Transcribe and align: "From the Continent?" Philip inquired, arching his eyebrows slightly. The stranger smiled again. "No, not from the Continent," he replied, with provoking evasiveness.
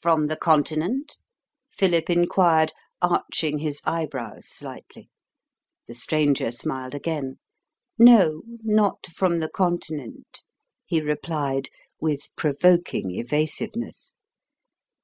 "From 0.00 0.26
the 0.26 0.34
Continent?" 0.36 1.16
Philip 1.70 2.10
inquired, 2.10 2.72
arching 3.00 3.58
his 3.58 3.80
eyebrows 3.84 4.48
slightly. 4.48 5.10
The 5.86 5.94
stranger 5.94 6.50
smiled 6.50 6.92
again. 6.92 7.38
"No, 7.96 8.42
not 8.64 9.06
from 9.14 9.38
the 9.38 9.48
Continent," 9.48 10.42
he 10.86 11.00
replied, 11.00 11.68
with 12.00 12.34
provoking 12.34 13.12
evasiveness. 13.14 14.16